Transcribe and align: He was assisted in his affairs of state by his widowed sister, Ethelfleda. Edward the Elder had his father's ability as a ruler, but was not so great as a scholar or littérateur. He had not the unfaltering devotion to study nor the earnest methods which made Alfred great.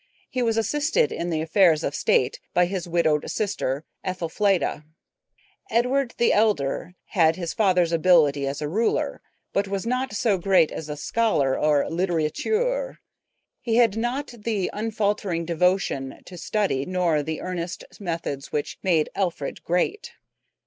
He 0.31 0.41
was 0.41 0.57
assisted 0.57 1.11
in 1.11 1.31
his 1.31 1.43
affairs 1.43 1.83
of 1.83 1.93
state 1.93 2.39
by 2.55 2.65
his 2.65 2.87
widowed 2.87 3.29
sister, 3.29 3.85
Ethelfleda. 4.03 4.83
Edward 5.69 6.15
the 6.17 6.33
Elder 6.33 6.95
had 7.09 7.35
his 7.35 7.53
father's 7.53 7.91
ability 7.91 8.47
as 8.47 8.63
a 8.63 8.67
ruler, 8.67 9.21
but 9.53 9.67
was 9.67 9.85
not 9.85 10.13
so 10.15 10.39
great 10.39 10.71
as 10.71 10.89
a 10.89 10.97
scholar 10.97 11.55
or 11.55 11.83
littérateur. 11.85 12.97
He 13.61 13.75
had 13.75 13.95
not 13.95 14.33
the 14.39 14.71
unfaltering 14.73 15.45
devotion 15.45 16.19
to 16.25 16.35
study 16.35 16.83
nor 16.83 17.21
the 17.21 17.39
earnest 17.41 17.83
methods 17.99 18.51
which 18.51 18.79
made 18.81 19.11
Alfred 19.15 19.61
great. 19.63 20.13